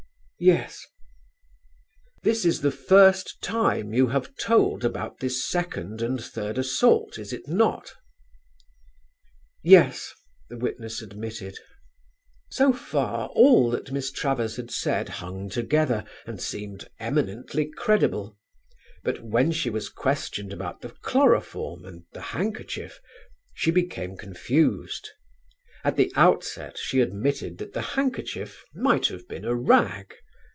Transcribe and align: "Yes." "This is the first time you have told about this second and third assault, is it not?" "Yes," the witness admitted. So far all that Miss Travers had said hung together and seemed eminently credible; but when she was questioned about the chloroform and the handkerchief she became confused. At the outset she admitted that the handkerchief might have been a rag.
"Yes." 0.43 0.87
"This 2.23 2.45
is 2.45 2.61
the 2.61 2.71
first 2.71 3.43
time 3.43 3.93
you 3.93 4.07
have 4.07 4.35
told 4.37 4.83
about 4.83 5.19
this 5.19 5.47
second 5.47 6.01
and 6.01 6.19
third 6.19 6.57
assault, 6.57 7.19
is 7.19 7.31
it 7.31 7.47
not?" 7.47 7.93
"Yes," 9.61 10.11
the 10.49 10.57
witness 10.57 10.99
admitted. 10.99 11.59
So 12.49 12.73
far 12.73 13.27
all 13.35 13.69
that 13.69 13.91
Miss 13.91 14.11
Travers 14.11 14.55
had 14.55 14.71
said 14.71 15.09
hung 15.21 15.47
together 15.47 16.05
and 16.25 16.41
seemed 16.41 16.89
eminently 16.99 17.67
credible; 17.69 18.35
but 19.03 19.21
when 19.23 19.51
she 19.51 19.69
was 19.69 19.89
questioned 19.89 20.51
about 20.51 20.81
the 20.81 20.89
chloroform 20.89 21.85
and 21.85 22.05
the 22.13 22.21
handkerchief 22.33 22.99
she 23.53 23.69
became 23.69 24.17
confused. 24.17 25.07
At 25.83 25.97
the 25.97 26.11
outset 26.15 26.79
she 26.79 26.99
admitted 26.99 27.59
that 27.59 27.73
the 27.73 27.81
handkerchief 27.93 28.63
might 28.73 29.05
have 29.09 29.27
been 29.27 29.45
a 29.45 29.53
rag. 29.53 30.15